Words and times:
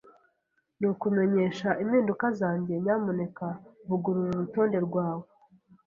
Nukumenyesha 0.79 1.69
impinduka 1.83 2.25
zanjye. 2.39 2.73
Nyamuneka 2.83 3.45
vugurura 3.87 4.29
urutonde 4.35 4.77
rwawe. 4.87 5.25